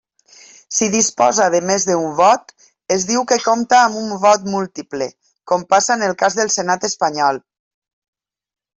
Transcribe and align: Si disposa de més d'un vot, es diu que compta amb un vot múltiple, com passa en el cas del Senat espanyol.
Si 0.77 0.85
disposa 0.93 1.49
de 1.55 1.59
més 1.71 1.85
d'un 1.89 2.07
vot, 2.21 2.49
es 2.97 3.05
diu 3.11 3.25
que 3.33 3.39
compta 3.45 3.83
amb 3.83 4.01
un 4.01 4.17
vot 4.25 4.51
múltiple, 4.57 5.11
com 5.53 5.69
passa 5.77 5.97
en 6.01 6.11
el 6.11 6.19
cas 6.25 6.43
del 6.43 6.55
Senat 6.59 6.93
espanyol. 6.95 7.43